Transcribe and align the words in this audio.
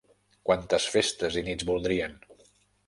Quantes 0.49 0.87
festes 0.95 1.39
i 1.43 1.47
nits 1.51 1.69
voldrien? 1.71 2.21